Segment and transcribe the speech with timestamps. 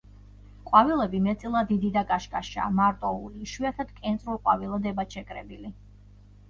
[0.69, 5.77] ყვავილები მეტწილად დიდი და კაშკაშაა, მარტოული, იშვიათად კენწრულ ყვავილედებად შეკრებილი.